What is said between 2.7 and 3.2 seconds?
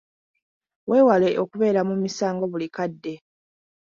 kadde.